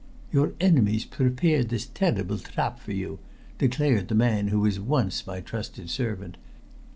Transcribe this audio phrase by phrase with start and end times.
[0.31, 3.19] "Your enemies prepared this terrible trap for you,"
[3.59, 6.37] declared the man who was once my trusted servant.